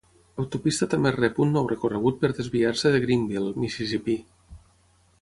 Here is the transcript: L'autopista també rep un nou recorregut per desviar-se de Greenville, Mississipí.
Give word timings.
L'autopista 0.37 0.87
també 0.93 1.11
rep 1.17 1.41
un 1.45 1.53
nou 1.57 1.69
recorregut 1.73 2.19
per 2.23 2.33
desviar-se 2.39 2.95
de 2.97 3.05
Greenville, 3.07 3.55
Mississipí. 3.67 4.21